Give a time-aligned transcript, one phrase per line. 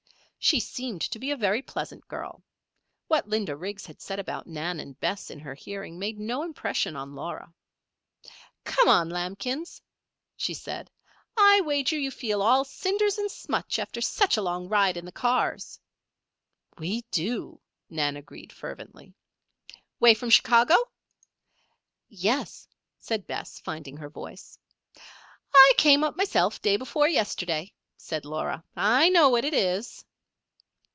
[0.43, 2.41] She seemed to be a very pleasant girl.
[3.05, 6.95] What Linda Riggs had said about Nan and Bess in her hearing made no impression
[6.95, 7.53] on Laura.
[8.63, 9.83] "Come on, lambkins,"
[10.35, 10.89] she said.
[11.37, 15.11] "I wager you feel all cinders and smutch after such a long ride in the
[15.11, 15.79] cars."
[16.79, 17.61] "We do,"
[17.91, 19.13] Nan agreed fervently.
[19.99, 20.73] "'Way from Chicago?"
[22.09, 24.57] "Yes," said Bess, finding her voice.
[25.53, 28.63] "I came up myself day before yesterday," said Laura.
[28.75, 30.03] "I know what it is."